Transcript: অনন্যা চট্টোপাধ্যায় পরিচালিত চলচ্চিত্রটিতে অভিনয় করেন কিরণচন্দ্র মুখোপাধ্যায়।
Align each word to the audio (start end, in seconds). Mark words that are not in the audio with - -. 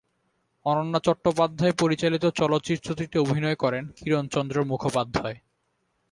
অনন্যা 0.65 0.99
চট্টোপাধ্যায় 0.99 1.73
পরিচালিত 1.79 2.25
চলচ্চিত্রটিতে 2.25 3.17
অভিনয় 3.19 3.55
করেন 3.55 3.83
কিরণচন্দ্র 3.95 4.57
মুখোপাধ্যায়। 4.63 5.37